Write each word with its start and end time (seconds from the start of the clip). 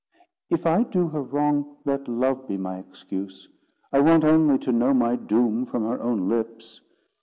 If 0.49 0.65
I 0.65 0.81
do 0.81 1.09
her 1.09 1.21
wrong, 1.21 1.77
let 1.85 2.07
love 2.07 2.47
be 2.47 2.57
my 2.57 2.79
excuse. 2.79 3.47
I 3.93 3.99
want 3.99 4.23
only 4.23 4.57
to 4.57 4.71
know 4.71 4.95
my 4.95 5.15
doom 5.15 5.67
from 5.67 5.83
her 5.83 6.01
own 6.01 6.27
lips." 6.27 6.81